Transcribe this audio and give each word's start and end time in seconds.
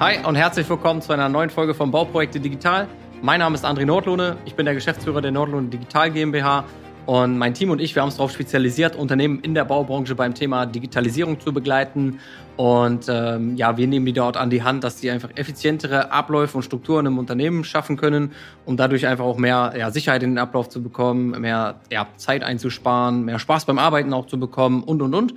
Hi 0.00 0.24
und 0.24 0.36
herzlich 0.36 0.70
willkommen 0.70 1.02
zu 1.02 1.12
einer 1.12 1.28
neuen 1.28 1.50
Folge 1.50 1.74
von 1.74 1.90
Bauprojekte 1.90 2.38
Digital. 2.38 2.86
Mein 3.20 3.40
Name 3.40 3.56
ist 3.56 3.64
André 3.64 3.84
Nordlohne, 3.84 4.36
ich 4.44 4.54
bin 4.54 4.64
der 4.64 4.76
Geschäftsführer 4.76 5.20
der 5.20 5.32
Nordlohne 5.32 5.66
Digital 5.70 6.12
GmbH 6.12 6.64
und 7.04 7.36
mein 7.36 7.52
Team 7.52 7.70
und 7.70 7.80
ich, 7.80 7.96
wir 7.96 8.02
haben 8.02 8.06
uns 8.06 8.16
darauf 8.16 8.30
spezialisiert, 8.30 8.94
Unternehmen 8.94 9.40
in 9.40 9.54
der 9.54 9.64
Baubranche 9.64 10.14
beim 10.14 10.34
Thema 10.34 10.66
Digitalisierung 10.66 11.40
zu 11.40 11.52
begleiten. 11.52 12.20
Und 12.56 13.06
ähm, 13.08 13.56
ja, 13.56 13.76
wir 13.76 13.88
nehmen 13.88 14.06
die 14.06 14.12
dort 14.12 14.36
an 14.36 14.50
die 14.50 14.62
Hand, 14.62 14.84
dass 14.84 14.96
die 14.96 15.10
einfach 15.10 15.30
effizientere 15.34 16.12
Abläufe 16.12 16.58
und 16.58 16.62
Strukturen 16.62 17.06
im 17.06 17.18
Unternehmen 17.18 17.64
schaffen 17.64 17.96
können, 17.96 18.32
um 18.66 18.76
dadurch 18.76 19.04
einfach 19.04 19.24
auch 19.24 19.38
mehr 19.38 19.72
ja, 19.76 19.90
Sicherheit 19.90 20.22
in 20.22 20.32
den 20.32 20.38
Ablauf 20.38 20.68
zu 20.68 20.80
bekommen, 20.80 21.40
mehr 21.40 21.80
ja, 21.90 22.06
Zeit 22.16 22.44
einzusparen, 22.44 23.24
mehr 23.24 23.40
Spaß 23.40 23.64
beim 23.64 23.78
Arbeiten 23.78 24.12
auch 24.12 24.26
zu 24.26 24.38
bekommen 24.38 24.84
und 24.84 25.02
und 25.02 25.14
und. 25.14 25.34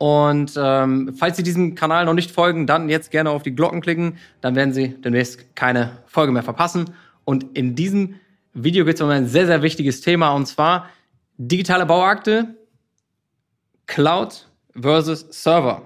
Und 0.00 0.54
ähm, 0.56 1.12
falls 1.14 1.36
Sie 1.36 1.42
diesem 1.42 1.74
Kanal 1.74 2.06
noch 2.06 2.14
nicht 2.14 2.30
folgen, 2.30 2.66
dann 2.66 2.88
jetzt 2.88 3.10
gerne 3.10 3.28
auf 3.28 3.42
die 3.42 3.54
Glocken 3.54 3.82
klicken. 3.82 4.16
Dann 4.40 4.56
werden 4.56 4.72
Sie 4.72 4.88
demnächst 4.88 5.54
keine 5.54 5.98
Folge 6.06 6.32
mehr 6.32 6.42
verpassen. 6.42 6.94
Und 7.26 7.44
in 7.52 7.74
diesem 7.74 8.14
Video 8.54 8.86
geht 8.86 8.94
es 8.94 9.02
um 9.02 9.10
ein 9.10 9.26
sehr, 9.26 9.44
sehr 9.44 9.60
wichtiges 9.60 10.00
Thema 10.00 10.30
und 10.30 10.46
zwar 10.46 10.88
digitale 11.36 11.84
Bauakte, 11.84 12.54
Cloud 13.86 14.48
versus 14.74 15.26
Server. 15.32 15.82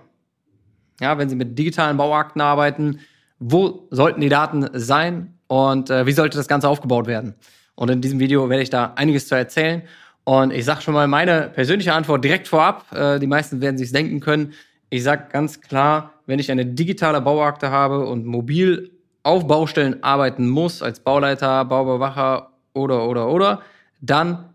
Ja, 1.01 1.19
wenn 1.19 1.29
Sie 1.29 1.35
mit 1.35 1.59
digitalen 1.59 1.97
Bauakten 1.97 2.41
arbeiten, 2.41 3.01
wo 3.41 3.89
sollten 3.91 4.21
die 4.21 4.29
Daten 4.29 4.69
sein 4.75 5.35
und 5.49 5.91
äh, 5.91 6.07
wie 6.07 6.13
sollte 6.13 6.39
das 6.39 6.47
Ganze 6.47 6.69
aufgebaut 6.69 7.09
werden? 7.09 7.35
Und 7.75 7.91
in 7.91 8.01
diesem 8.01 8.21
Video 8.21 8.49
werde 8.49 8.63
ich 8.63 8.71
da 8.71 8.93
einiges 8.95 9.27
zu 9.27 9.35
erzählen. 9.35 9.83
Und 10.25 10.53
ich 10.53 10.65
sage 10.65 10.81
schon 10.81 10.95
mal 10.95 11.07
meine 11.07 11.51
persönliche 11.55 11.93
Antwort 11.93 12.25
direkt 12.25 12.49
vorab. 12.49 12.87
Äh, 12.93 13.19
die 13.19 13.27
meisten 13.27 13.61
werden 13.61 13.77
sich 13.77 13.93
denken 13.93 14.21
können. 14.21 14.55
Ich 14.91 15.03
sage 15.03 15.27
ganz 15.31 15.61
klar, 15.61 16.15
wenn 16.27 16.39
ich 16.39 16.51
eine 16.51 16.65
digitale 16.67 17.21
Bauakte 17.21 17.71
habe 17.71 18.07
und 18.07 18.25
mobil 18.25 18.91
auf 19.23 19.47
Baustellen 19.47 20.03
arbeiten 20.03 20.49
muss, 20.49 20.83
als 20.83 21.01
Bauleiter, 21.01 21.65
Baubewacher 21.65 22.53
oder, 22.75 23.09
oder, 23.09 23.29
oder, 23.29 23.63
dann 24.01 24.51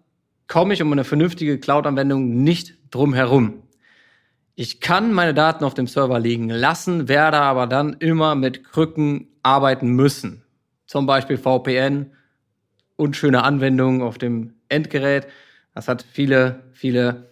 komme 0.47 0.73
ich 0.73 0.81
um 0.81 0.91
eine 0.91 1.03
vernünftige 1.03 1.59
Cloud-Anwendung 1.59 2.44
nicht 2.44 2.75
drum 2.91 3.13
herum. 3.13 3.63
Ich 4.55 4.81
kann 4.81 5.13
meine 5.13 5.33
Daten 5.33 5.63
auf 5.63 5.73
dem 5.73 5.88
Server 5.88 6.19
liegen 6.19 6.49
lassen, 6.49 7.07
werde 7.07 7.38
aber 7.38 7.66
dann 7.66 7.94
immer 7.94 8.35
mit 8.35 8.63
Krücken 8.63 9.27
arbeiten 9.41 9.91
müssen. 9.91 10.44
Zum 10.85 11.05
Beispiel 11.05 11.38
VPN, 11.38 12.11
unschöne 12.95 13.44
Anwendungen 13.44 14.01
auf 14.01 14.17
dem 14.17 14.55
Endgerät. 14.67 15.27
Das 15.80 15.88
hat 15.88 16.05
viele, 16.11 16.59
viele 16.73 17.31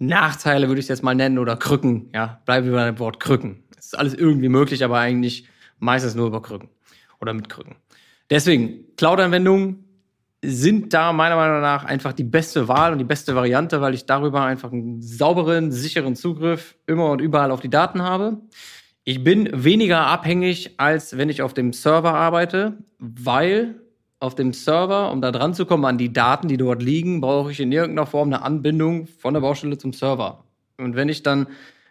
Nachteile, 0.00 0.66
würde 0.66 0.80
ich 0.80 0.86
es 0.86 0.88
jetzt 0.88 1.04
mal 1.04 1.14
nennen, 1.14 1.38
oder 1.38 1.56
Krücken. 1.56 2.10
Ja, 2.12 2.42
bleiben 2.44 2.66
wir 2.66 2.72
bei 2.72 2.86
dem 2.86 2.98
Wort 2.98 3.20
Krücken. 3.20 3.62
Es 3.78 3.86
ist 3.86 3.94
alles 3.96 4.14
irgendwie 4.14 4.48
möglich, 4.48 4.82
aber 4.82 4.98
eigentlich 4.98 5.46
meistens 5.78 6.16
nur 6.16 6.26
über 6.26 6.42
Krücken 6.42 6.70
oder 7.20 7.34
mit 7.34 7.48
Krücken. 7.48 7.76
Deswegen, 8.30 8.96
Cloud-Anwendungen 8.96 9.84
sind 10.42 10.92
da 10.92 11.12
meiner 11.12 11.36
Meinung 11.36 11.60
nach 11.60 11.84
einfach 11.84 12.12
die 12.12 12.24
beste 12.24 12.66
Wahl 12.66 12.90
und 12.90 12.98
die 12.98 13.04
beste 13.04 13.36
Variante, 13.36 13.80
weil 13.80 13.94
ich 13.94 14.06
darüber 14.06 14.42
einfach 14.42 14.72
einen 14.72 15.00
sauberen, 15.00 15.70
sicheren 15.70 16.16
Zugriff 16.16 16.76
immer 16.88 17.12
und 17.12 17.20
überall 17.20 17.52
auf 17.52 17.60
die 17.60 17.70
Daten 17.70 18.02
habe. 18.02 18.38
Ich 19.04 19.22
bin 19.22 19.50
weniger 19.54 20.04
abhängig, 20.04 20.74
als 20.78 21.16
wenn 21.16 21.28
ich 21.28 21.42
auf 21.42 21.54
dem 21.54 21.72
Server 21.72 22.14
arbeite, 22.14 22.78
weil 22.98 23.76
auf 24.20 24.34
dem 24.34 24.52
Server, 24.52 25.12
um 25.12 25.20
da 25.20 25.30
dran 25.30 25.54
zu 25.54 25.64
kommen 25.64 25.84
an 25.84 25.98
die 25.98 26.12
Daten, 26.12 26.48
die 26.48 26.56
dort 26.56 26.82
liegen, 26.82 27.20
brauche 27.20 27.52
ich 27.52 27.60
in 27.60 27.70
irgendeiner 27.70 28.06
Form 28.06 28.28
eine 28.28 28.42
Anbindung 28.42 29.06
von 29.06 29.34
der 29.34 29.40
Baustelle 29.40 29.78
zum 29.78 29.92
Server. 29.92 30.44
Und 30.76 30.96
wenn 30.96 31.08
ich 31.08 31.22
dann 31.22 31.46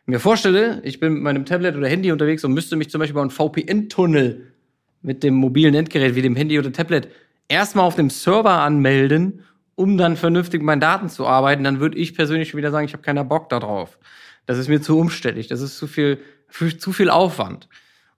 mir 0.06 0.20
vorstelle, 0.20 0.81
ich 0.83 1.00
bin 1.00 1.14
mit 1.14 1.23
meinem 1.23 1.45
Tablet 1.45 1.75
oder 1.75 1.88
Handy 1.88 2.11
unterwegs 2.11 2.44
und 2.44 2.53
müsste 2.53 2.75
mich 2.75 2.89
zum 2.89 3.00
Beispiel 3.00 3.14
über 3.14 3.22
einen 3.22 3.30
VPN-Tunnel 3.30 4.52
mit 5.02 5.23
dem 5.23 5.36
mobilen 5.36 5.75
Endgerät 5.75 6.16
wie 6.16 6.22
dem 6.22 6.36
Handy 6.36 6.58
oder 6.59 6.72
Tablet 6.72 7.09
erstmal 7.48 7.86
auf 7.86 7.95
dem 7.95 8.09
Server 8.09 8.61
anmelden, 8.61 9.44
um 9.75 9.98
dann 9.98 10.17
vernünftig 10.17 10.61
mit 10.61 10.66
meinen 10.66 10.82
Daten 10.82 11.10
zu 11.10 11.27
arbeiten, 11.27 11.64
dann 11.64 11.80
würde 11.80 11.98
ich 11.98 12.16
persönlich 12.16 12.55
wieder 12.55 12.71
sagen, 12.71 12.86
ich 12.86 12.93
habe 12.93 13.04
keinen 13.04 13.27
Bock 13.27 13.49
darauf. 13.49 13.99
Das 14.45 14.58
ist 14.58 14.70
mir 14.70 14.82
zu 14.82 14.98
umständlich, 14.98 15.48
das 15.48 15.61
ist 15.61 15.77
zu 15.77 15.87
viel, 15.87 16.20
zu 16.49 16.92
viel 16.92 17.10
Aufwand. 17.10 17.70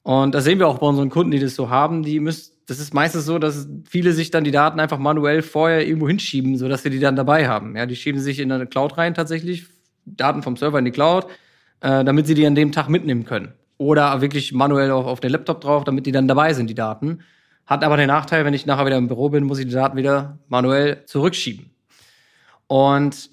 Und 0.03 0.33
das 0.33 0.45
sehen 0.45 0.59
wir 0.59 0.67
auch 0.67 0.79
bei 0.79 0.87
unseren 0.87 1.09
Kunden, 1.09 1.31
die 1.31 1.39
das 1.39 1.55
so 1.55 1.69
haben. 1.69 2.03
Die 2.03 2.19
müssen, 2.19 2.53
das 2.69 2.79
ist 2.79 2.93
meistens 2.93 3.25
so, 3.25 3.39
dass 3.39 3.67
viele 3.89 4.13
sich 4.13 4.29
dann 4.29 4.43
die 4.43 4.51
Daten 4.51 4.79
einfach 4.79 4.99
manuell 4.99 5.41
vorher 5.41 5.87
irgendwo 5.87 6.07
hinschieben, 6.07 6.57
sodass 6.57 6.83
sie 6.83 6.89
die 6.89 6.99
dann 6.99 7.15
dabei 7.15 7.47
haben. 7.47 7.75
Ja, 7.75 7.85
die 7.85 7.95
schieben 7.95 8.21
sich 8.21 8.39
in 8.39 8.51
eine 8.51 8.67
Cloud 8.67 8.97
rein 8.97 9.15
tatsächlich, 9.15 9.65
Daten 10.05 10.43
vom 10.43 10.55
Server 10.55 10.77
in 10.77 10.85
die 10.85 10.91
Cloud, 10.91 11.25
äh, 11.81 12.03
damit 12.03 12.27
sie 12.27 12.35
die 12.35 12.45
an 12.45 12.55
dem 12.55 12.71
Tag 12.71 12.87
mitnehmen 12.87 13.25
können. 13.25 13.53
Oder 13.77 14.21
wirklich 14.21 14.53
manuell 14.53 14.91
auf, 14.91 15.05
auf 15.05 15.19
den 15.19 15.31
Laptop 15.31 15.61
drauf, 15.61 15.83
damit 15.83 16.05
die 16.05 16.11
dann 16.11 16.27
dabei 16.27 16.53
sind, 16.53 16.69
die 16.69 16.75
Daten. 16.75 17.21
Hat 17.65 17.83
aber 17.83 17.97
den 17.97 18.07
Nachteil, 18.07 18.45
wenn 18.45 18.53
ich 18.53 18.65
nachher 18.65 18.85
wieder 18.85 18.97
im 18.97 19.07
Büro 19.07 19.29
bin, 19.29 19.45
muss 19.45 19.59
ich 19.59 19.65
die 19.65 19.73
Daten 19.73 19.97
wieder 19.97 20.37
manuell 20.47 21.05
zurückschieben. 21.05 21.71
Und 22.67 23.29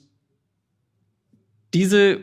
diese, 1.75 2.21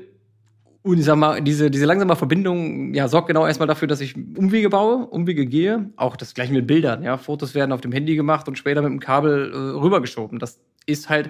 ich 0.86 1.06
sag 1.06 1.16
mal, 1.16 1.42
diese, 1.42 1.72
diese 1.72 1.86
langsame 1.86 2.16
Verbindung 2.16 2.94
ja, 2.94 3.08
sorgt 3.08 3.28
genau 3.28 3.48
erstmal 3.48 3.68
dafür, 3.68 3.88
dass 3.88 4.02
ich 4.02 4.16
Umwege 4.16 4.70
baue, 4.70 5.08
Umwege 5.08 5.46
gehe. 5.46 5.90
Auch 5.96 6.18
das 6.18 6.34
gleiche 6.34 6.52
mit 6.52 6.68
Bildern. 6.68 7.04
Ja. 7.04 7.18
Fotos 7.18 7.56
werden 7.56 7.72
auf 7.72 7.82
dem 7.82 7.94
Handy 7.94 8.16
gemacht 8.16 8.48
und 8.50 8.58
später 8.58 8.82
mit 8.82 8.92
dem 8.92 9.00
Kabel 9.00 9.52
äh, 9.54 9.58
rübergeschoben. 9.58 10.40
Das 10.40 10.60
ist 10.86 11.08
halt, 11.08 11.30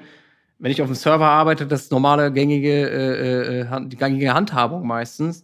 wenn 0.58 0.72
ich 0.72 0.82
auf 0.82 0.88
dem 0.88 0.96
Server 0.96 1.28
arbeite, 1.28 1.68
das 1.68 1.92
normale 1.92 2.32
gängige, 2.32 2.90
äh, 2.90 3.60
äh, 3.62 3.88
die 3.88 3.98
gängige 3.98 4.34
Handhabung 4.34 4.88
meistens. 4.88 5.44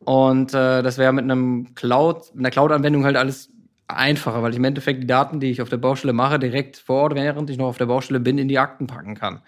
Und 0.00 0.52
äh, 0.52 0.82
das 0.82 0.98
wäre 0.98 1.14
mit 1.14 1.24
einem 1.24 1.74
Cloud, 1.74 2.34
mit 2.34 2.44
einer 2.44 2.50
Cloud-Anwendung 2.50 3.04
halt 3.04 3.16
alles 3.16 3.48
einfacher, 3.88 4.42
weil 4.42 4.50
ich 4.50 4.58
im 4.58 4.64
Endeffekt 4.64 5.02
die 5.02 5.06
Daten, 5.06 5.40
die 5.40 5.50
ich 5.50 5.62
auf 5.62 5.68
der 5.68 5.76
Baustelle 5.78 6.12
mache, 6.12 6.38
direkt 6.38 6.76
vor 6.76 7.04
Ort, 7.04 7.14
während 7.14 7.48
ich 7.48 7.56
noch 7.56 7.66
auf 7.66 7.78
der 7.78 7.86
Baustelle 7.86 8.20
bin, 8.20 8.36
in 8.36 8.48
die 8.48 8.58
Akten 8.58 8.86
packen 8.86 9.14
kann. 9.14 9.40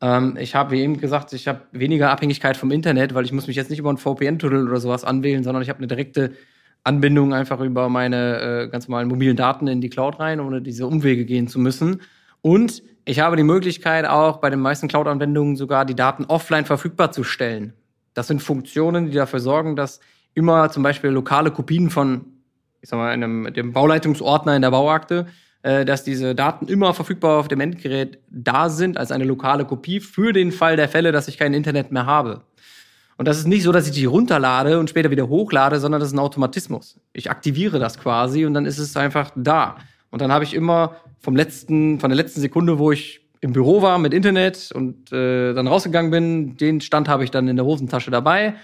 Ähm, 0.00 0.36
ich 0.38 0.54
habe, 0.54 0.72
wie 0.72 0.80
eben 0.80 1.00
gesagt, 1.00 1.32
ich 1.32 1.48
habe 1.48 1.62
weniger 1.72 2.10
Abhängigkeit 2.10 2.56
vom 2.56 2.70
Internet, 2.70 3.14
weil 3.14 3.24
ich 3.24 3.32
muss 3.32 3.46
mich 3.46 3.56
jetzt 3.56 3.70
nicht 3.70 3.78
über 3.78 3.88
einen 3.88 3.98
VPN-Tunnel 3.98 4.68
oder 4.68 4.80
sowas 4.80 5.04
anwählen, 5.04 5.44
sondern 5.44 5.62
ich 5.62 5.68
habe 5.68 5.78
eine 5.78 5.86
direkte 5.86 6.32
Anbindung 6.82 7.32
einfach 7.32 7.60
über 7.60 7.88
meine 7.88 8.40
äh, 8.40 8.68
ganz 8.68 8.88
normalen 8.88 9.08
mobilen 9.08 9.36
Daten 9.36 9.66
in 9.66 9.80
die 9.80 9.90
Cloud 9.90 10.20
rein, 10.20 10.40
ohne 10.40 10.60
diese 10.60 10.86
Umwege 10.86 11.24
gehen 11.24 11.48
zu 11.48 11.58
müssen. 11.58 12.02
Und 12.42 12.82
ich 13.06 13.20
habe 13.20 13.36
die 13.36 13.42
Möglichkeit 13.42 14.06
auch 14.06 14.38
bei 14.38 14.50
den 14.50 14.60
meisten 14.60 14.88
Cloud-Anwendungen 14.88 15.56
sogar 15.56 15.84
die 15.84 15.94
Daten 15.94 16.24
offline 16.26 16.64
verfügbar 16.64 17.12
zu 17.12 17.24
stellen. 17.24 17.72
Das 18.12 18.26
sind 18.26 18.42
Funktionen, 18.42 19.06
die 19.06 19.16
dafür 19.16 19.40
sorgen, 19.40 19.76
dass 19.76 20.00
immer 20.34 20.70
zum 20.70 20.82
Beispiel 20.82 21.10
lokale 21.10 21.50
Kopien 21.50 21.90
von 21.90 22.26
ich 22.84 22.90
sag 22.90 22.98
mal, 22.98 23.14
in 23.14 23.24
einem, 23.24 23.54
dem 23.54 23.72
Bauleitungsordner 23.72 24.54
in 24.54 24.60
der 24.60 24.70
Bauakte, 24.70 25.26
äh, 25.64 25.86
dass 25.86 26.04
diese 26.04 26.34
Daten 26.34 26.68
immer 26.68 26.92
verfügbar 26.92 27.40
auf 27.40 27.48
dem 27.48 27.58
Endgerät 27.58 28.18
da 28.28 28.68
sind 28.68 28.98
als 28.98 29.10
eine 29.10 29.24
lokale 29.24 29.64
Kopie 29.64 29.98
für 29.98 30.34
den 30.34 30.52
Fall 30.52 30.76
der 30.76 30.90
Fälle, 30.90 31.10
dass 31.10 31.26
ich 31.26 31.38
kein 31.38 31.54
Internet 31.54 31.90
mehr 31.90 32.04
habe. 32.04 32.42
Und 33.16 33.26
das 33.26 33.38
ist 33.38 33.46
nicht 33.46 33.62
so, 33.62 33.72
dass 33.72 33.86
ich 33.86 33.94
die 33.94 34.04
runterlade 34.04 34.78
und 34.78 34.90
später 34.90 35.10
wieder 35.10 35.28
hochlade, 35.28 35.80
sondern 35.80 36.00
das 36.00 36.10
ist 36.10 36.14
ein 36.14 36.18
Automatismus. 36.18 37.00
Ich 37.14 37.30
aktiviere 37.30 37.78
das 37.78 37.98
quasi 37.98 38.44
und 38.44 38.52
dann 38.52 38.66
ist 38.66 38.76
es 38.76 38.94
einfach 38.94 39.30
da. 39.36 39.76
Und 40.10 40.20
dann 40.20 40.30
habe 40.30 40.44
ich 40.44 40.52
immer 40.52 40.96
vom 41.20 41.34
letzten, 41.34 41.98
von 41.98 42.10
der 42.10 42.16
letzten 42.18 42.42
Sekunde, 42.42 42.78
wo 42.78 42.92
ich 42.92 43.22
im 43.40 43.54
Büro 43.54 43.80
war 43.80 43.98
mit 43.98 44.12
Internet 44.12 44.70
und 44.70 45.12
äh, 45.12 45.54
dann 45.54 45.66
rausgegangen 45.66 46.10
bin, 46.10 46.56
den 46.58 46.82
Stand 46.82 47.08
habe 47.08 47.24
ich 47.24 47.30
dann 47.30 47.48
in 47.48 47.56
der 47.56 47.64
Hosentasche 47.64 48.10
dabei 48.10 48.54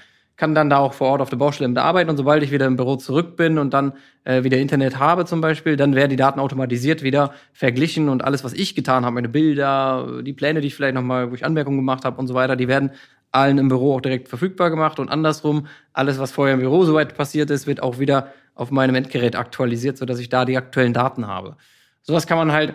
kann 0.41 0.55
dann 0.55 0.71
da 0.71 0.79
auch 0.79 0.95
vor 0.95 1.09
Ort 1.09 1.21
auf 1.21 1.29
der 1.29 1.37
Baustelle 1.37 1.69
mitarbeiten 1.69 2.09
und 2.09 2.17
sobald 2.17 2.43
ich 2.43 2.51
wieder 2.51 2.65
im 2.65 2.77
Büro 2.77 2.97
zurück 2.97 3.37
bin 3.37 3.59
und 3.59 3.75
dann 3.75 3.93
äh, 4.25 4.43
wieder 4.43 4.57
Internet 4.57 4.99
habe 4.99 5.27
zum 5.27 5.43
Beispiel, 5.43 5.77
dann 5.77 5.95
werden 5.95 6.09
die 6.09 6.17
Daten 6.17 6.41
automatisiert 6.41 7.03
wieder 7.03 7.35
verglichen 7.53 8.09
und 8.09 8.25
alles, 8.25 8.43
was 8.43 8.55
ich 8.55 8.75
getan 8.75 9.05
habe, 9.05 9.17
meine 9.17 9.29
Bilder, 9.29 10.23
die 10.23 10.33
Pläne, 10.33 10.63
die 10.63 10.69
ich 10.69 10.75
vielleicht 10.75 10.95
nochmal, 10.95 11.31
wo 11.31 11.35
ich 11.35 11.45
Anmerkungen 11.45 11.77
gemacht 11.77 12.07
habe 12.07 12.19
und 12.19 12.27
so 12.27 12.33
weiter, 12.33 12.57
die 12.57 12.69
werden 12.69 12.93
allen 13.33 13.59
im 13.59 13.69
Büro 13.69 13.97
auch 13.97 14.01
direkt 14.01 14.29
verfügbar 14.29 14.71
gemacht 14.71 14.99
und 14.99 15.11
andersrum, 15.11 15.67
alles, 15.93 16.19
was 16.19 16.33
vorher 16.33 16.55
im 16.55 16.61
Büro 16.61 16.85
soweit 16.85 17.15
passiert 17.15 17.51
ist, 17.51 17.67
wird 17.67 17.83
auch 17.83 17.99
wieder 17.99 18.33
auf 18.55 18.71
meinem 18.71 18.95
Endgerät 18.95 19.37
aktualisiert, 19.37 19.99
sodass 19.99 20.19
ich 20.21 20.31
da 20.31 20.47
die 20.47 20.57
aktuellen 20.57 20.95
Daten 20.95 21.27
habe. 21.27 21.57
Sowas 22.01 22.27
kann 22.27 22.39
man 22.39 22.51
halt 22.51 22.73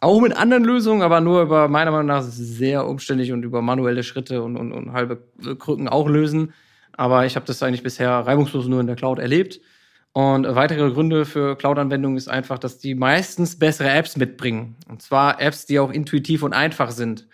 auch 0.00 0.20
mit 0.20 0.36
anderen 0.36 0.64
Lösungen, 0.64 1.02
aber 1.02 1.20
nur 1.20 1.42
über 1.42 1.68
meiner 1.68 1.92
Meinung 1.92 2.06
nach 2.06 2.22
sehr 2.22 2.88
umständlich 2.88 3.30
und 3.30 3.44
über 3.44 3.62
manuelle 3.62 4.02
Schritte 4.02 4.42
und, 4.42 4.56
und, 4.56 4.72
und 4.72 4.92
halbe 4.92 5.22
Krücken 5.60 5.88
auch 5.88 6.08
lösen. 6.08 6.52
Aber 6.96 7.26
ich 7.26 7.36
habe 7.36 7.46
das 7.46 7.62
eigentlich 7.62 7.82
bisher 7.82 8.10
reibungslos 8.10 8.66
nur 8.66 8.80
in 8.80 8.86
der 8.86 8.96
Cloud 8.96 9.18
erlebt. 9.18 9.60
Und 10.12 10.46
weitere 10.46 10.90
Gründe 10.92 11.24
für 11.24 11.56
Cloud-Anwendungen 11.56 12.16
ist 12.16 12.28
einfach, 12.28 12.58
dass 12.58 12.78
die 12.78 12.94
meistens 12.94 13.58
bessere 13.58 13.90
Apps 13.90 14.16
mitbringen. 14.16 14.76
Und 14.88 15.02
zwar 15.02 15.40
Apps, 15.40 15.66
die 15.66 15.80
auch 15.80 15.90
intuitiv 15.90 16.44
und 16.44 16.52
einfach 16.52 16.92
sind. 16.92 17.26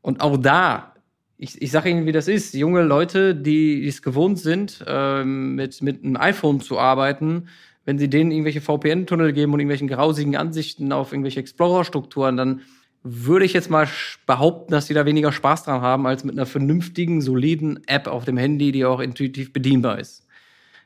Und 0.00 0.22
auch 0.22 0.38
da, 0.38 0.94
ich, 1.36 1.60
ich 1.60 1.70
sage 1.70 1.90
Ihnen, 1.90 2.06
wie 2.06 2.12
das 2.12 2.26
ist. 2.26 2.54
Junge 2.54 2.82
Leute, 2.82 3.34
die 3.34 3.86
es 3.86 4.00
gewohnt 4.00 4.38
sind, 4.38 4.82
ähm, 4.86 5.56
mit, 5.56 5.82
mit 5.82 6.04
einem 6.04 6.16
iPhone 6.16 6.60
zu 6.62 6.78
arbeiten, 6.78 7.48
wenn 7.84 7.98
sie 7.98 8.08
denen 8.08 8.30
irgendwelche 8.30 8.62
VPN-Tunnel 8.62 9.32
geben 9.34 9.52
und 9.52 9.60
irgendwelchen 9.60 9.88
grausigen 9.88 10.36
Ansichten 10.36 10.92
auf 10.92 11.12
irgendwelche 11.12 11.40
Explorer-Strukturen, 11.40 12.36
dann 12.36 12.62
würde 13.08 13.44
ich 13.44 13.52
jetzt 13.52 13.70
mal 13.70 13.88
behaupten, 14.26 14.72
dass 14.72 14.86
die 14.86 14.94
da 14.94 15.06
weniger 15.06 15.30
Spaß 15.30 15.64
dran 15.64 15.80
haben, 15.80 16.06
als 16.06 16.24
mit 16.24 16.34
einer 16.34 16.46
vernünftigen, 16.46 17.20
soliden 17.20 17.86
App 17.86 18.08
auf 18.08 18.24
dem 18.24 18.36
Handy, 18.36 18.72
die 18.72 18.84
auch 18.84 19.00
intuitiv 19.00 19.52
bedienbar 19.52 19.98
ist. 19.98 20.26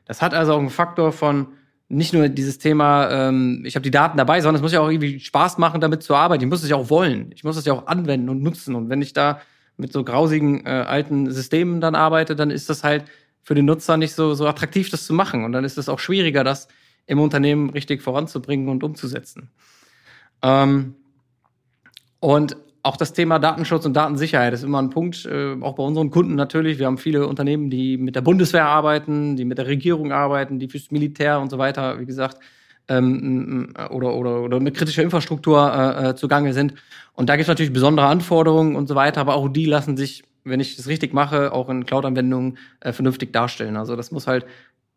Das 0.05 0.21
hat 0.21 0.33
also 0.33 0.53
auch 0.53 0.59
einen 0.59 0.69
Faktor 0.69 1.11
von 1.11 1.47
nicht 1.89 2.13
nur 2.13 2.29
dieses 2.29 2.57
Thema, 2.57 3.09
ähm, 3.09 3.63
ich 3.65 3.75
habe 3.75 3.83
die 3.83 3.91
Daten 3.91 4.17
dabei, 4.17 4.39
sondern 4.39 4.55
es 4.55 4.61
muss 4.61 4.71
ja 4.71 4.79
auch 4.79 4.89
irgendwie 4.89 5.19
Spaß 5.19 5.57
machen, 5.57 5.81
damit 5.81 6.03
zu 6.03 6.15
arbeiten. 6.15 6.43
Ich 6.43 6.49
muss 6.49 6.63
es 6.63 6.69
ja 6.69 6.75
auch 6.75 6.89
wollen. 6.89 7.31
Ich 7.33 7.43
muss 7.43 7.57
es 7.57 7.65
ja 7.65 7.73
auch 7.73 7.87
anwenden 7.87 8.29
und 8.29 8.41
nutzen. 8.41 8.75
Und 8.75 8.89
wenn 8.89 9.01
ich 9.01 9.13
da 9.13 9.41
mit 9.77 9.91
so 9.91 10.03
grausigen 10.03 10.65
äh, 10.65 10.69
alten 10.69 11.29
Systemen 11.31 11.81
dann 11.81 11.95
arbeite, 11.95 12.35
dann 12.35 12.49
ist 12.51 12.69
das 12.69 12.83
halt 12.83 13.05
für 13.43 13.55
den 13.55 13.65
Nutzer 13.65 13.97
nicht 13.97 14.13
so, 14.13 14.35
so 14.35 14.47
attraktiv, 14.47 14.89
das 14.89 15.05
zu 15.05 15.13
machen. 15.13 15.43
Und 15.43 15.51
dann 15.51 15.65
ist 15.65 15.77
es 15.77 15.89
auch 15.89 15.99
schwieriger, 15.99 16.43
das 16.43 16.67
im 17.07 17.19
Unternehmen 17.19 17.69
richtig 17.71 18.01
voranzubringen 18.01 18.69
und 18.69 18.83
umzusetzen. 18.83 19.49
Ähm, 20.43 20.95
und 22.21 22.55
auch 22.83 22.97
das 22.97 23.13
Thema 23.13 23.39
Datenschutz 23.39 23.85
und 23.85 23.93
Datensicherheit 23.93 24.53
ist 24.53 24.63
immer 24.63 24.81
ein 24.81 24.89
Punkt, 24.89 25.25
äh, 25.25 25.55
auch 25.61 25.75
bei 25.75 25.83
unseren 25.83 26.09
Kunden 26.09 26.35
natürlich. 26.35 26.79
Wir 26.79 26.85
haben 26.85 26.97
viele 26.97 27.27
Unternehmen, 27.27 27.69
die 27.69 27.97
mit 27.97 28.15
der 28.15 28.21
Bundeswehr 28.21 28.65
arbeiten, 28.65 29.35
die 29.35 29.45
mit 29.45 29.57
der 29.57 29.67
Regierung 29.67 30.11
arbeiten, 30.11 30.59
die 30.59 30.67
fürs 30.67 30.91
Militär 30.91 31.39
und 31.39 31.49
so 31.49 31.57
weiter, 31.57 31.99
wie 31.99 32.05
gesagt, 32.05 32.37
ähm, 32.87 33.73
oder, 33.89 34.15
oder, 34.15 34.41
oder 34.41 34.59
mit 34.59 34.75
kritischer 34.75 35.03
Infrastruktur 35.03 35.71
äh, 35.73 36.09
äh 36.09 36.15
zugange 36.15 36.53
sind. 36.53 36.75
Und 37.13 37.29
da 37.29 37.35
gibt 37.35 37.43
es 37.43 37.49
natürlich 37.49 37.73
besondere 37.73 38.07
Anforderungen 38.07 38.75
und 38.75 38.87
so 38.87 38.95
weiter, 38.95 39.21
aber 39.21 39.35
auch 39.35 39.47
die 39.49 39.65
lassen 39.65 39.97
sich, 39.97 40.23
wenn 40.43 40.59
ich 40.59 40.75
das 40.75 40.87
richtig 40.87 41.13
mache, 41.13 41.53
auch 41.53 41.69
in 41.69 41.85
Cloud-Anwendungen 41.85 42.57
äh, 42.79 42.93
vernünftig 42.93 43.33
darstellen. 43.33 43.77
Also 43.77 43.95
das 43.95 44.11
muss 44.11 44.27
halt 44.27 44.45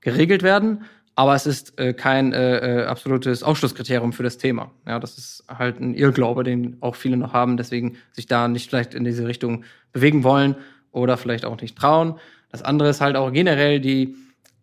geregelt 0.00 0.42
werden 0.42 0.84
aber 1.16 1.34
es 1.34 1.46
ist 1.46 1.78
äh, 1.78 1.92
kein 1.92 2.32
äh, 2.32 2.82
äh, 2.82 2.86
absolutes 2.86 3.42
Ausschlusskriterium 3.42 4.12
für 4.12 4.22
das 4.22 4.38
Thema. 4.38 4.70
Ja, 4.86 4.98
das 4.98 5.16
ist 5.16 5.44
halt 5.48 5.80
ein 5.80 5.94
Irrglaube, 5.94 6.42
den 6.42 6.76
auch 6.80 6.96
viele 6.96 7.16
noch 7.16 7.32
haben, 7.32 7.56
deswegen 7.56 7.96
sich 8.12 8.26
da 8.26 8.48
nicht 8.48 8.68
vielleicht 8.68 8.94
in 8.94 9.04
diese 9.04 9.26
Richtung 9.26 9.64
bewegen 9.92 10.24
wollen 10.24 10.56
oder 10.90 11.16
vielleicht 11.16 11.44
auch 11.44 11.60
nicht 11.60 11.78
trauen. 11.78 12.16
Das 12.50 12.62
andere 12.62 12.88
ist 12.88 13.00
halt 13.00 13.16
auch 13.16 13.32
generell 13.32 13.80
die 13.80 14.16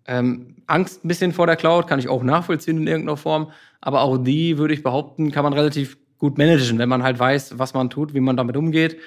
ähm, 0.07 0.56
Angst 0.68 1.06
ein 1.06 1.07
bisschen 1.07 1.31
vor 1.33 1.48
der 1.48 1.56
Cloud, 1.56 1.88
kann 1.88 2.00
ich 2.00 2.09
auch 2.09 2.24
nachvollziehen 2.24 2.77
in 2.77 2.88
irgendeiner 2.88 3.18
Form, 3.18 3.51
aber 3.80 4.01
auch 4.01 4.18
die, 4.18 4.57
würde 4.57 4.74
ich 4.74 4.83
behaupten, 4.83 5.31
kann 5.31 5.44
man 5.44 5.53
relativ 5.53 5.98
gut 6.18 6.38
managen, 6.38 6.77
wenn 6.77 6.89
man 6.89 7.03
halt 7.03 7.18
weiß, 7.18 7.57
was 7.57 7.74
man 7.74 7.89
tut, 7.89 8.13
wie 8.13 8.19
man 8.19 8.38
damit 8.38 8.56
umgeht. 8.57 8.98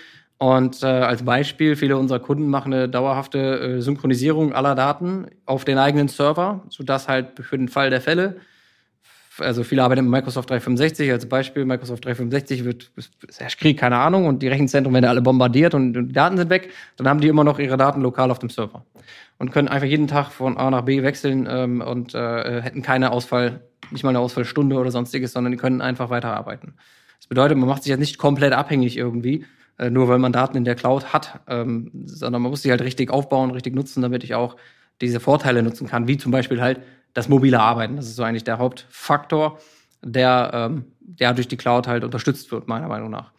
Und 0.44 0.82
äh, 0.82 0.86
als 0.86 1.22
Beispiel, 1.22 1.74
viele 1.74 1.96
unserer 1.96 2.20
Kunden 2.20 2.48
machen 2.48 2.74
eine 2.74 2.86
dauerhafte 2.86 3.38
äh, 3.38 3.80
Synchronisierung 3.80 4.52
aller 4.52 4.74
Daten 4.74 5.28
auf 5.46 5.64
den 5.64 5.78
eigenen 5.78 6.08
Server, 6.08 6.62
sodass 6.68 7.08
halt 7.08 7.40
für 7.40 7.56
den 7.56 7.68
Fall 7.68 7.88
der 7.88 8.02
Fälle, 8.02 8.36
also 9.38 9.64
viele 9.64 9.82
arbeiten 9.82 10.02
mit 10.02 10.10
Microsoft 10.10 10.50
365 10.50 11.10
als 11.10 11.26
Beispiel, 11.30 11.64
Microsoft 11.64 12.04
365 12.04 12.66
wird, 12.66 12.90
es 13.26 13.40
herrscht 13.40 13.58
Krieg, 13.58 13.78
keine 13.78 13.96
Ahnung, 13.96 14.26
und 14.26 14.42
die 14.42 14.48
Rechenzentren 14.48 14.92
werden 14.92 15.06
alle 15.06 15.22
bombardiert 15.22 15.72
und, 15.72 15.94
die 15.94 16.12
Daten 16.12 16.36
sind 16.36 16.50
weg, 16.50 16.68
dann 16.98 17.08
haben 17.08 17.22
die 17.22 17.28
immer 17.28 17.44
noch 17.44 17.58
ihre 17.58 17.78
Daten 17.78 18.02
lokal 18.02 18.30
auf 18.30 18.38
dem 18.38 18.50
Server 18.50 18.84
und 19.38 19.50
können 19.50 19.68
einfach 19.68 19.88
jeden 19.88 20.08
Tag 20.08 20.30
von 20.30 20.58
A 20.58 20.70
nach 20.70 20.82
B 20.82 21.02
wechseln 21.02 21.48
ähm, 21.50 21.80
und 21.80 22.14
äh, 22.14 22.60
hätten 22.60 22.82
keine 22.82 23.12
Ausfall, 23.12 23.62
nicht 23.90 24.04
mal 24.04 24.10
eine 24.10 24.20
Ausfallstunde 24.20 24.76
oder 24.76 24.90
sonstiges, 24.90 25.32
sondern 25.32 25.52
die 25.52 25.58
können 25.58 25.80
einfach 25.80 26.10
weiterarbeiten. 26.10 26.74
Das 27.18 27.28
bedeutet, 27.28 27.56
man 27.56 27.66
macht 27.66 27.84
sich 27.84 27.90
ja 27.90 27.96
nicht 27.96 28.18
komplett 28.18 28.52
abhängig 28.52 28.98
irgendwie, 28.98 29.46
äh, 29.78 29.90
nur 29.90 30.08
weil 30.08 30.18
man 30.18 30.32
Daten 30.32 30.56
in 30.56 30.64
der 30.64 30.74
Cloud 30.74 31.12
hat, 31.12 31.40
ähm, 31.48 31.90
sondern 32.06 32.42
man 32.42 32.50
muss 32.50 32.62
sie 32.62 32.70
halt 32.70 32.82
richtig 32.82 33.10
aufbauen, 33.10 33.50
richtig 33.50 33.74
nutzen, 33.74 34.02
damit 34.02 34.24
ich 34.24 34.34
auch 34.34 34.56
diese 35.00 35.20
Vorteile 35.20 35.62
nutzen 35.62 35.88
kann, 35.88 36.06
wie 36.06 36.16
zum 36.16 36.32
Beispiel 36.32 36.60
halt 36.60 36.80
das 37.12 37.28
mobile 37.28 37.60
Arbeiten. 37.60 37.96
Das 37.96 38.06
ist 38.06 38.16
so 38.16 38.22
eigentlich 38.22 38.44
der 38.44 38.58
Hauptfaktor, 38.58 39.58
der, 40.02 40.50
ähm, 40.52 40.84
der 41.00 41.34
durch 41.34 41.48
die 41.48 41.56
Cloud 41.56 41.86
halt 41.86 42.04
unterstützt 42.04 42.50
wird, 42.52 42.68
meiner 42.68 42.88
Meinung 42.88 43.10
nach. 43.10 43.32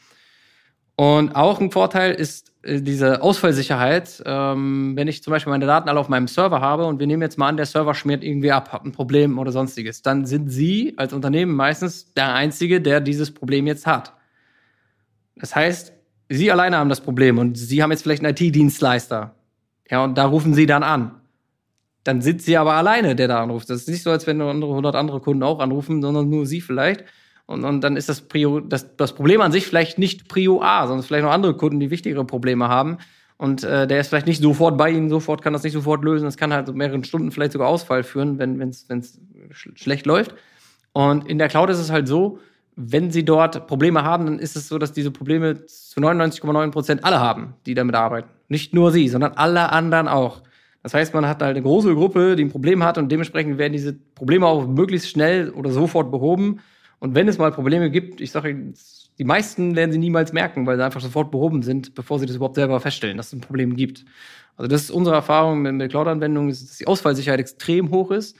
Und 0.95 1.35
auch 1.35 1.59
ein 1.59 1.71
Vorteil 1.71 2.13
ist 2.13 2.53
äh, 2.63 2.81
diese 2.81 3.21
Ausfallsicherheit. 3.21 4.23
Ähm, 4.25 4.93
wenn 4.95 5.07
ich 5.07 5.23
zum 5.23 5.31
Beispiel 5.31 5.51
meine 5.51 5.65
Daten 5.65 5.89
alle 5.89 5.99
auf 5.99 6.09
meinem 6.09 6.27
Server 6.27 6.61
habe 6.61 6.85
und 6.85 6.99
wir 6.99 7.07
nehmen 7.07 7.21
jetzt 7.21 7.37
mal 7.37 7.49
an, 7.49 7.57
der 7.57 7.65
Server 7.65 7.93
schmiert 7.93 8.23
irgendwie 8.23 8.51
ab, 8.51 8.71
hat 8.71 8.85
ein 8.85 8.91
Problem 8.91 9.37
oder 9.37 9.51
sonstiges, 9.51 10.01
dann 10.01 10.25
sind 10.25 10.49
Sie 10.49 10.93
als 10.97 11.13
Unternehmen 11.13 11.53
meistens 11.53 12.13
der 12.13 12.33
Einzige, 12.33 12.81
der 12.81 13.01
dieses 13.01 13.33
Problem 13.33 13.67
jetzt 13.67 13.85
hat. 13.85 14.13
Das 15.35 15.53
heißt, 15.53 15.93
Sie 16.29 16.51
alleine 16.51 16.77
haben 16.77 16.89
das 16.89 17.01
Problem 17.01 17.37
und 17.37 17.57
Sie 17.57 17.83
haben 17.83 17.91
jetzt 17.91 18.03
vielleicht 18.03 18.23
einen 18.23 18.35
IT-Dienstleister. 18.35 19.35
Ja, 19.89 20.03
und 20.03 20.17
da 20.17 20.25
rufen 20.25 20.53
Sie 20.53 20.65
dann 20.65 20.83
an. 20.83 21.11
Dann 22.03 22.21
sind 22.21 22.41
Sie 22.41 22.57
aber 22.57 22.73
alleine, 22.73 23.15
der 23.15 23.27
da 23.27 23.43
anruft. 23.43 23.69
Das 23.69 23.81
ist 23.81 23.89
nicht 23.89 24.03
so, 24.03 24.11
als 24.11 24.27
wenn 24.27 24.41
andere, 24.41 24.71
100 24.71 24.95
andere 24.95 25.19
Kunden 25.19 25.43
auch 25.43 25.59
anrufen, 25.59 26.01
sondern 26.01 26.29
nur 26.29 26.45
Sie 26.45 26.61
vielleicht. 26.61 27.03
Und, 27.45 27.63
und 27.63 27.81
dann 27.81 27.95
ist 27.95 28.09
das, 28.09 28.21
Prio, 28.21 28.59
das, 28.59 28.95
das 28.95 29.13
Problem 29.13 29.41
an 29.41 29.51
sich 29.51 29.67
vielleicht 29.67 29.99
nicht 29.99 30.27
Prio 30.27 30.61
A, 30.61 30.87
sondern 30.87 31.05
vielleicht 31.05 31.23
noch 31.23 31.31
andere 31.31 31.55
Kunden, 31.55 31.79
die 31.79 31.91
wichtigere 31.91 32.25
Probleme 32.25 32.67
haben. 32.67 32.97
Und 33.37 33.63
äh, 33.63 33.85
der 33.85 33.99
ist 33.99 34.07
vielleicht 34.07 34.27
nicht 34.27 34.41
sofort 34.41 34.77
bei 34.77 34.89
Ihnen, 34.89 35.09
sofort 35.09 35.41
kann 35.41 35.53
das 35.53 35.63
nicht 35.63 35.73
sofort 35.73 36.03
lösen. 36.03 36.25
Das 36.25 36.37
kann 36.37 36.53
halt 36.53 36.73
mehreren 36.73 37.03
Stunden 37.03 37.31
vielleicht 37.31 37.51
sogar 37.51 37.67
Ausfall 37.67 38.03
führen, 38.03 38.39
wenn 38.39 38.61
es 38.61 38.87
sch 39.51 39.69
schlecht 39.75 40.05
läuft. 40.05 40.33
Und 40.93 41.27
in 41.27 41.37
der 41.37 41.49
Cloud 41.49 41.69
ist 41.69 41.79
es 41.79 41.91
halt 41.91 42.07
so, 42.07 42.39
wenn 42.75 43.09
sie 43.11 43.23
dort 43.23 43.67
Probleme 43.67 44.03
haben, 44.03 44.25
dann 44.25 44.39
ist 44.39 44.55
es 44.55 44.67
so, 44.67 44.77
dass 44.77 44.91
diese 44.91 45.11
Probleme 45.11 45.65
zu 45.65 45.99
99,9 45.99 46.71
Prozent 46.71 47.05
alle 47.05 47.19
haben, 47.19 47.53
die 47.65 47.73
damit 47.73 47.95
arbeiten. 47.95 48.29
Nicht 48.49 48.73
nur 48.73 48.91
sie, 48.91 49.07
sondern 49.07 49.33
alle 49.33 49.71
anderen 49.71 50.07
auch. 50.07 50.41
Das 50.83 50.93
heißt, 50.93 51.13
man 51.13 51.25
hat 51.25 51.41
halt 51.41 51.55
eine 51.55 51.63
große 51.63 51.95
Gruppe, 51.95 52.35
die 52.35 52.43
ein 52.43 52.51
Problem 52.51 52.83
hat 52.83 52.97
und 52.97 53.11
dementsprechend 53.11 53.57
werden 53.57 53.73
diese 53.73 53.93
Probleme 53.93 54.45
auch 54.45 54.67
möglichst 54.67 55.09
schnell 55.09 55.49
oder 55.49 55.71
sofort 55.71 56.11
behoben. 56.11 56.59
Und 56.99 57.15
wenn 57.15 57.27
es 57.27 57.37
mal 57.37 57.51
Probleme 57.51 57.89
gibt, 57.89 58.21
ich 58.21 58.31
sage, 58.31 58.73
die 59.17 59.23
meisten 59.23 59.75
werden 59.75 59.91
sie 59.91 59.97
niemals 59.97 60.33
merken, 60.33 60.65
weil 60.67 60.77
sie 60.77 60.83
einfach 60.83 61.01
sofort 61.01 61.31
behoben 61.31 61.63
sind, 61.63 61.95
bevor 61.95 62.19
sie 62.19 62.25
das 62.25 62.35
überhaupt 62.35 62.55
selber 62.55 62.79
feststellen, 62.79 63.17
dass 63.17 63.27
es 63.27 63.33
ein 63.33 63.41
Problem 63.41 63.75
gibt. 63.75 64.05
Also 64.57 64.67
das 64.67 64.83
ist 64.83 64.91
unsere 64.91 65.15
Erfahrung 65.15 65.61
mit, 65.61 65.73
mit 65.73 65.91
Cloud-Anwendungen, 65.91 66.49
dass 66.49 66.77
die 66.77 66.87
Ausfallsicherheit 66.87 67.39
extrem 67.39 67.89
hoch 67.89 68.11
ist 68.11 68.37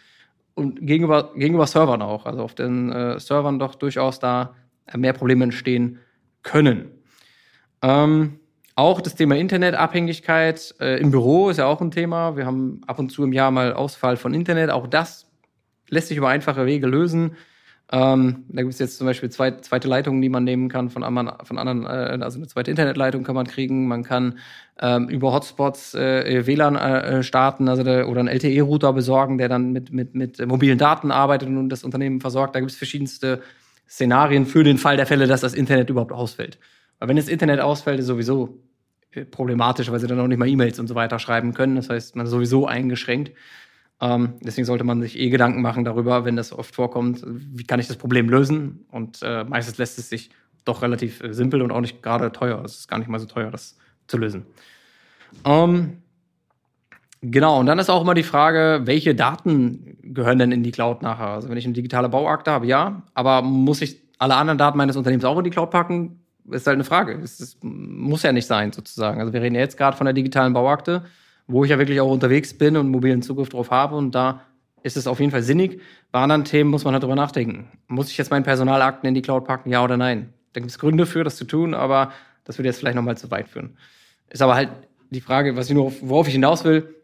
und 0.56 0.86
gegenüber, 0.86 1.34
gegenüber 1.36 1.68
Servern 1.68 2.02
auch. 2.02 2.26
Also 2.26 2.42
auf 2.42 2.56
den 2.56 2.92
äh, 2.92 3.20
Servern 3.20 3.60
doch 3.60 3.76
durchaus 3.76 4.20
da 4.20 4.56
mehr 4.96 5.14
Probleme 5.14 5.44
entstehen 5.44 6.00
können. 6.44 6.92
Ähm, 7.82 8.40
auch 8.76 9.02
das 9.02 9.16
Thema 9.16 9.36
Internetabhängigkeit 9.38 10.76
äh, 10.80 11.00
im 11.00 11.12
Büro 11.12 11.50
ist 11.50 11.58
ja 11.58 11.66
auch 11.66 11.82
ein 11.82 11.92
Thema. 11.92 12.36
Wir 12.36 12.46
haben 12.46 12.82
ab 12.88 13.00
und 13.00 13.10
zu 13.10 13.24
im 13.24 13.32
Jahr 13.32 13.52
mal 13.52 13.74
Ausfall 13.74 14.18
von 14.18 14.34
Internet. 14.34 14.70
Auch 14.70 14.88
das 14.88 15.32
lässt 15.90 16.10
sich 16.10 16.18
über 16.18 16.30
einfache 16.30 16.66
Wege 16.66 16.88
lösen. 16.88 17.36
Ähm, 17.92 18.46
da 18.50 18.64
gibt 18.64 18.74
es 18.74 18.80
jetzt 18.80 18.98
zum 18.98 19.06
Beispiel 19.06 19.30
zwei, 19.30 19.52
zweite 19.52 19.88
Leitungen, 19.88 20.22
die 20.22 20.30
man 20.30 20.44
nehmen 20.44 20.70
kann 20.70 20.90
von 20.90 21.04
anderen, 21.04 21.32
von 21.44 21.60
anderen 21.60 21.84
äh, 21.86 22.24
also 22.24 22.40
eine 22.40 22.48
zweite 22.48 22.72
Internetleitung 22.72 23.24
kann 23.24 23.36
man 23.36 23.46
kriegen. 23.46 23.88
Man 23.88 24.04
kann 24.04 24.40
ähm, 24.80 25.08
über 25.08 25.32
Hotspots 25.32 25.94
äh, 25.94 26.48
WLAN 26.48 26.76
äh, 26.76 27.24
starten, 27.24 27.70
also 27.70 27.84
der, 27.84 28.10
oder 28.10 28.22
einen 28.22 28.30
LTE-Router 28.30 28.92
besorgen, 28.94 29.38
der 29.38 29.50
dann 29.50 29.72
mit, 29.72 29.94
mit, 29.94 30.16
mit 30.16 30.46
mobilen 30.48 30.80
Daten 30.80 31.12
arbeitet 31.12 31.48
und 31.48 31.70
das 31.70 31.84
Unternehmen 31.84 32.22
versorgt. 32.22 32.56
Da 32.56 32.60
gibt 32.60 32.72
es 32.72 32.78
verschiedenste 32.78 33.42
Szenarien 33.88 34.48
für 34.48 34.64
den 34.64 34.80
Fall 34.80 34.98
der 34.98 35.06
Fälle, 35.06 35.28
dass 35.28 35.42
das 35.42 35.54
Internet 35.54 35.92
überhaupt 35.92 36.12
ausfällt. 36.12 36.58
Aber 37.00 37.10
wenn 37.10 37.18
das 37.18 37.28
Internet 37.28 37.60
ausfällt, 37.60 38.00
ist 38.00 38.08
sowieso 38.08 38.64
äh, 39.12 39.26
problematisch, 39.26 39.92
weil 39.92 40.00
sie 40.00 40.08
dann 40.08 40.20
auch 40.20 40.28
nicht 40.28 40.40
mal 40.40 40.50
E-Mails 40.50 40.80
und 40.80 40.88
so 40.88 40.96
weiter 40.96 41.20
schreiben 41.20 41.54
können. 41.54 41.76
Das 41.76 41.90
heißt, 41.90 42.16
man 42.16 42.26
ist 42.26 42.32
sowieso 42.32 42.66
eingeschränkt. 42.66 43.32
Ähm, 44.06 44.34
deswegen 44.42 44.66
sollte 44.66 44.84
man 44.84 45.02
sich 45.02 45.18
eh 45.18 45.30
Gedanken 45.30 45.62
machen 45.64 45.84
darüber, 45.84 46.26
wenn 46.26 46.36
das 46.36 46.54
oft 46.54 46.76
vorkommt, 46.76 47.24
wie 47.26 47.64
kann 47.64 47.80
ich 47.80 47.88
das 47.88 47.98
Problem 47.98 48.30
lösen? 48.30 48.86
Und 48.92 49.20
äh, 49.24 49.44
meistens 49.44 49.80
lässt 49.80 49.98
es 49.98 50.10
sich 50.10 50.30
doch 50.64 50.84
relativ 50.84 51.24
äh, 51.24 51.34
simpel 51.34 51.62
und 51.64 51.72
auch 51.72 51.82
nicht 51.82 52.04
gerade 52.04 52.32
teuer. 52.32 52.62
Es 52.64 52.80
ist 52.80 52.88
gar 52.88 53.00
nicht 53.00 53.08
mal 53.08 53.20
so 53.20 53.26
teuer, 53.26 53.50
das 53.50 53.78
zu 54.06 54.18
lösen. 54.18 54.46
Ähm, 55.44 56.02
genau, 57.22 57.60
und 57.60 57.66
dann 57.66 57.80
ist 57.80 57.90
auch 57.90 58.04
immer 58.04 58.14
die 58.14 58.24
Frage, 58.24 58.82
welche 58.84 59.16
Daten 59.16 59.98
gehören 60.04 60.38
denn 60.38 60.52
in 60.52 60.62
die 60.62 60.72
Cloud 60.72 61.02
nachher? 61.02 61.30
Also 61.30 61.50
wenn 61.50 61.58
ich 61.58 61.66
eine 61.66 61.74
digitale 61.74 62.08
Bauakte 62.08 62.52
habe, 62.52 62.68
ja, 62.68 63.02
aber 63.16 63.42
muss 63.42 63.82
ich 63.82 64.04
alle 64.20 64.36
anderen 64.36 64.60
Daten 64.60 64.78
meines 64.78 64.98
Unternehmens 64.98 65.26
auch 65.26 65.38
in 65.40 65.46
die 65.46 65.50
Cloud 65.50 65.72
packen? 65.72 66.20
Ist 66.52 66.68
halt 66.68 66.76
eine 66.76 66.84
Frage. 66.84 67.20
Es 67.24 67.58
muss 67.64 68.22
ja 68.22 68.32
nicht 68.32 68.46
sein, 68.46 68.72
sozusagen. 68.72 69.20
Also 69.20 69.34
wir 69.34 69.42
reden 69.42 69.56
ja 69.56 69.62
jetzt 69.62 69.78
gerade 69.78 69.98
von 69.98 70.06
der 70.06 70.14
digitalen 70.14 70.54
Bauakte 70.54 71.06
wo 71.48 71.64
ich 71.64 71.70
ja 71.70 71.78
wirklich 71.78 72.02
auch 72.02 72.12
unterwegs 72.12 72.58
bin 72.58 72.78
und 72.78 72.90
mobilen 72.90 73.22
Zugriff 73.22 73.50
drauf 73.50 73.72
habe. 73.72 73.96
Und 73.96 74.16
da 74.16 74.42
ist 74.84 74.98
es 74.98 75.08
auf 75.08 75.20
jeden 75.20 75.32
Fall 75.32 75.44
sinnig. 75.44 75.82
Bei 76.12 76.20
anderen 76.22 76.46
Themen 76.46 76.70
muss 76.70 76.84
man 76.84 76.94
halt 76.94 77.04
drüber 77.04 77.16
nachdenken. 77.16 77.68
Muss 77.88 78.10
ich 78.10 78.18
jetzt 78.18 78.32
meinen 78.32 78.44
Personalakten 78.44 79.08
in 79.08 79.16
die 79.16 79.22
Cloud 79.22 79.46
packen, 79.46 79.70
ja 79.70 79.84
oder 79.84 79.98
nein? 79.98 80.34
Da 80.54 80.60
gibt 80.60 80.72
es 80.72 80.80
Gründe 80.80 81.06
für, 81.06 81.24
das 81.24 81.36
zu 81.36 81.46
tun, 81.46 81.74
aber 81.74 82.12
das 82.44 82.58
würde 82.58 82.70
jetzt 82.70 82.80
vielleicht 82.80 82.96
nochmal 82.96 83.18
zu 83.18 83.30
weit 83.32 83.50
führen. 83.50 83.78
Ist 84.30 84.42
aber 84.42 84.56
halt 84.56 84.70
die 85.10 85.22
Frage, 85.22 85.56
was 85.56 85.70
ich 85.70 85.76
nur, 85.76 85.92
worauf 86.02 86.28
ich 86.28 86.34
hinaus 86.34 86.64
will, 86.64 86.96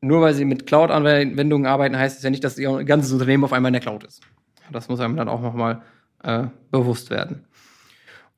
nur 0.00 0.20
weil 0.20 0.34
sie 0.34 0.44
mit 0.44 0.66
Cloud-Anwendungen 0.66 1.66
arbeiten, 1.66 1.96
heißt 1.96 2.18
es 2.18 2.22
ja 2.22 2.30
nicht, 2.30 2.44
dass 2.44 2.58
ihr 2.58 2.84
ganzes 2.84 3.12
Unternehmen 3.12 3.44
auf 3.44 3.52
einmal 3.52 3.70
in 3.70 3.74
der 3.74 3.82
Cloud 3.82 4.04
ist. 4.04 4.22
Das 4.70 4.88
muss 4.88 5.00
einem 5.00 5.16
dann 5.16 5.28
auch 5.28 5.40
nochmal 5.40 5.82
äh, 6.22 6.44
bewusst 6.70 7.10
werden. 7.10 7.44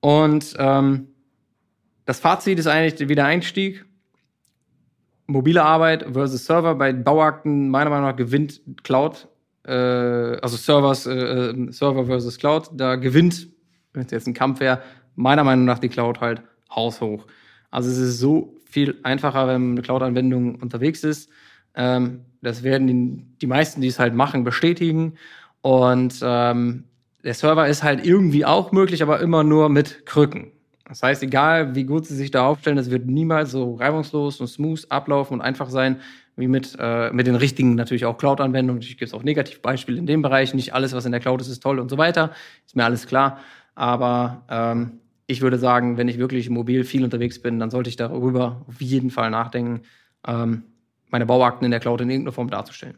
Und 0.01 0.55
ähm, 0.59 1.09
das 2.05 2.21
Fazit 2.21 2.59
ist 2.59 2.67
eigentlich 2.67 2.95
der 2.95 3.09
Wiedereinstieg 3.09 3.85
mobile 5.31 5.63
Arbeit 5.63 6.07
versus 6.13 6.45
Server. 6.45 6.75
Bei 6.75 6.93
Bauakten 6.93 7.69
meiner 7.69 7.91
Meinung 7.91 8.07
nach 8.07 8.17
gewinnt 8.17 8.61
Cloud, 8.83 9.29
äh, 9.67 9.73
also 9.73 10.57
Servers, 10.57 11.07
äh, 11.07 11.13
äh 11.13 11.73
Server 11.73 12.07
versus 12.07 12.39
Cloud. 12.39 12.71
Da 12.73 12.97
gewinnt, 12.97 13.49
wenn 13.93 14.05
es 14.05 14.11
jetzt 14.11 14.27
ein 14.27 14.35
Kampf 14.35 14.61
wäre, 14.61 14.83
meiner 15.15 15.45
Meinung 15.45 15.65
nach 15.65 15.79
die 15.79 15.89
Cloud 15.89 16.21
halt 16.21 16.43
haushoch. 16.75 17.27
Also 17.71 17.91
es 17.91 17.99
ist 17.99 18.19
so 18.19 18.57
viel 18.65 18.99
einfacher, 19.03 19.47
wenn 19.49 19.73
eine 19.73 19.83
Cloud-Anwendung 19.83 20.57
unterwegs 20.57 21.05
ist. 21.05 21.31
Ähm, 21.75 22.21
das 22.43 22.63
werden 22.63 22.87
die, 22.87 23.25
die 23.41 23.47
meisten, 23.47 23.81
die 23.81 23.89
es 23.89 23.99
halt 23.99 24.15
machen, 24.15 24.45
bestätigen. 24.45 25.15
Und 25.63 26.21
ähm, 26.23 26.85
der 27.23 27.35
Server 27.35 27.69
ist 27.69 27.83
halt 27.83 28.05
irgendwie 28.05 28.45
auch 28.45 28.73
möglich, 28.73 29.03
aber 29.03 29.21
immer 29.21 29.45
nur 29.45 29.69
mit 29.69 30.07
Krücken. 30.07 30.53
Das 30.91 31.05
heißt, 31.05 31.23
egal 31.23 31.77
wie 31.77 31.85
gut 31.85 32.07
sie 32.07 32.17
sich 32.17 32.33
da 32.33 32.49
aufstellen, 32.49 32.77
das 32.77 32.91
wird 32.91 33.07
niemals 33.07 33.53
so 33.53 33.77
reibungslos 33.77 34.41
und 34.41 34.49
smooth 34.49 34.87
ablaufen 34.89 35.35
und 35.35 35.41
einfach 35.41 35.71
sein, 35.71 36.01
wie 36.35 36.49
mit, 36.49 36.77
äh, 36.81 37.13
mit 37.13 37.29
den 37.29 37.37
richtigen 37.37 37.77
natürlich 37.77 38.07
auch 38.07 38.19
Cloud-Anwendungen. 38.19 38.79
Natürlich 38.81 38.99
gibt 38.99 39.09
es 39.09 39.15
auch 39.15 39.23
Negativbeispiele 39.23 39.99
in 39.99 40.07
dem 40.07 40.21
Bereich. 40.21 40.53
Nicht 40.53 40.75
alles, 40.75 40.93
was 40.93 41.05
in 41.05 41.13
der 41.13 41.21
Cloud 41.21 41.41
ist, 41.41 41.47
ist 41.47 41.63
toll 41.63 41.79
und 41.79 41.91
so 41.91 41.97
weiter. 41.97 42.33
Ist 42.67 42.75
mir 42.75 42.85
alles 42.85 43.07
klar. 43.07 43.39
Aber 43.77 44.43
ähm, 44.51 44.99
ich 45.29 45.43
würde 45.43 45.59
sagen, 45.59 45.97
wenn 45.97 46.09
ich 46.09 46.19
wirklich 46.19 46.51
mobil 46.51 46.83
viel 46.83 47.05
unterwegs 47.05 47.41
bin, 47.41 47.61
dann 47.61 47.71
sollte 47.71 47.89
ich 47.89 47.95
darüber 47.95 48.65
auf 48.67 48.81
jeden 48.81 49.11
Fall 49.11 49.31
nachdenken, 49.31 49.83
ähm, 50.27 50.65
meine 51.09 51.25
Bauakten 51.25 51.65
in 51.65 51.71
der 51.71 51.79
Cloud 51.79 52.01
in 52.01 52.11
irgendeiner 52.11 52.33
Form 52.33 52.51
darzustellen. 52.51 52.97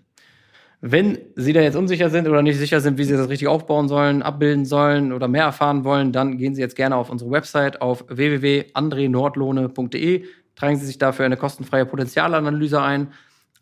Wenn 0.84 1.18
Sie 1.36 1.52
da 1.52 1.60
jetzt 1.60 1.76
unsicher 1.76 2.10
sind 2.10 2.26
oder 2.26 2.42
nicht 2.42 2.58
sicher 2.58 2.80
sind, 2.80 2.98
wie 2.98 3.04
Sie 3.04 3.16
das 3.16 3.28
richtig 3.28 3.46
aufbauen 3.46 3.86
sollen, 3.86 4.20
abbilden 4.20 4.64
sollen 4.64 5.12
oder 5.12 5.28
mehr 5.28 5.44
erfahren 5.44 5.84
wollen, 5.84 6.10
dann 6.10 6.38
gehen 6.38 6.56
Sie 6.56 6.60
jetzt 6.60 6.74
gerne 6.74 6.96
auf 6.96 7.08
unsere 7.08 7.30
Website 7.30 7.80
auf 7.80 8.04
www.andrenordlohne.de. 8.08 10.24
Tragen 10.56 10.76
Sie 10.76 10.86
sich 10.86 10.98
dafür 10.98 11.24
eine 11.24 11.36
kostenfreie 11.36 11.86
Potenzialanalyse 11.86 12.82
ein. 12.82 13.12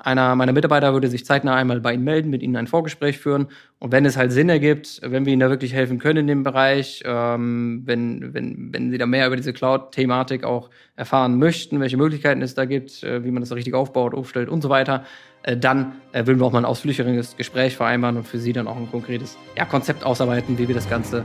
Einer 0.03 0.35
meiner 0.35 0.53
Mitarbeiter 0.53 0.95
würde 0.95 1.09
sich 1.09 1.27
zeitnah 1.27 1.55
einmal 1.55 1.81
bei 1.81 1.93
Ihnen 1.93 2.05
melden, 2.05 2.31
mit 2.31 2.43
Ihnen 2.43 2.57
ein 2.57 2.67
Vorgespräch 2.67 3.19
führen. 3.19 3.49
Und 3.79 3.93
wenn 3.93 4.07
es 4.07 4.17
halt 4.17 4.33
Sinn 4.33 4.49
ergibt, 4.49 5.01
wenn 5.05 5.27
wir 5.27 5.33
Ihnen 5.33 5.41
da 5.41 5.51
wirklich 5.51 5.75
helfen 5.75 5.99
können 5.99 6.21
in 6.21 6.27
dem 6.27 6.43
Bereich, 6.43 7.03
ähm, 7.05 7.83
wenn, 7.85 8.33
wenn, 8.33 8.73
wenn 8.73 8.91
Sie 8.91 8.97
da 8.97 9.05
mehr 9.05 9.27
über 9.27 9.37
diese 9.37 9.53
Cloud-Thematik 9.53 10.45
auch 10.45 10.71
erfahren 10.97 11.39
möchten, 11.39 11.81
welche 11.81 11.99
Möglichkeiten 11.99 12.41
es 12.41 12.55
da 12.55 12.65
gibt, 12.65 13.03
äh, 13.03 13.25
wie 13.25 13.31
man 13.31 13.43
das 13.43 13.53
richtig 13.53 13.75
aufbaut, 13.75 14.15
aufstellt 14.15 14.49
und 14.49 14.63
so 14.63 14.71
weiter, 14.71 15.05
äh, 15.43 15.57
dann 15.57 15.93
äh, 16.13 16.27
würden 16.27 16.41
wir 16.41 16.47
auch 16.47 16.53
mal 16.53 16.61
ein 16.61 16.65
ausführlicheres 16.65 17.37
Gespräch 17.37 17.77
vereinbaren 17.77 18.17
und 18.17 18.27
für 18.27 18.39
Sie 18.39 18.55
dann 18.55 18.69
auch 18.69 18.77
ein 18.77 18.91
konkretes 18.91 19.37
ja, 19.55 19.67
Konzept 19.67 20.05
ausarbeiten, 20.05 20.57
wie 20.57 20.67
wir 20.67 20.75
das 20.75 20.89
Ganze 20.89 21.25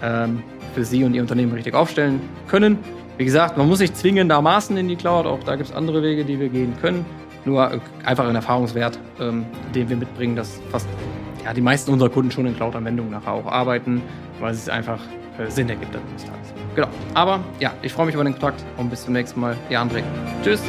ähm, 0.00 0.44
für 0.74 0.84
Sie 0.84 1.02
und 1.02 1.14
Ihr 1.14 1.22
Unternehmen 1.22 1.52
richtig 1.52 1.74
aufstellen 1.74 2.20
können. 2.46 2.78
Wie 3.18 3.24
gesagt, 3.24 3.56
man 3.56 3.68
muss 3.68 3.78
sich 3.78 3.92
zwingendermaßen 3.92 4.76
in 4.76 4.88
die 4.88 4.96
Cloud, 4.96 5.26
auch 5.26 5.42
da 5.44 5.56
gibt 5.56 5.70
es 5.70 5.74
andere 5.74 6.02
Wege, 6.02 6.24
die 6.24 6.38
wir 6.38 6.48
gehen 6.48 6.74
können. 6.80 7.04
Nur 7.44 7.70
äh, 7.70 7.80
einfach 8.04 8.28
ein 8.28 8.34
Erfahrungswert, 8.34 8.98
ähm, 9.20 9.46
den 9.74 9.88
wir 9.88 9.96
mitbringen, 9.96 10.36
dass 10.36 10.60
fast 10.70 10.88
ja, 11.44 11.52
die 11.52 11.60
meisten 11.60 11.90
unserer 11.92 12.10
Kunden 12.10 12.30
schon 12.30 12.46
in 12.46 12.56
Cloud-Anwendungen 12.56 13.10
nachher 13.10 13.32
auch 13.32 13.46
arbeiten, 13.46 14.02
weil 14.40 14.52
es 14.52 14.68
einfach 14.68 15.00
äh, 15.38 15.50
Sinn 15.50 15.68
ergibt. 15.68 15.96
Genau. 16.74 16.88
Aber 17.14 17.40
ja, 17.58 17.72
ich 17.82 17.92
freue 17.92 18.06
mich 18.06 18.14
über 18.14 18.24
den 18.24 18.32
Kontakt 18.32 18.64
und 18.76 18.90
bis 18.90 19.04
zum 19.04 19.12
nächsten 19.12 19.40
Mal. 19.40 19.56
Ihr 19.68 19.80
André. 19.80 20.02
Tschüss. 20.42 20.62